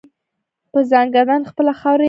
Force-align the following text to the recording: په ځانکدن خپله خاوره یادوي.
په 0.71 0.79
ځانکدن 0.91 1.41
خپله 1.49 1.73
خاوره 1.79 1.93
یادوي. 1.95 1.99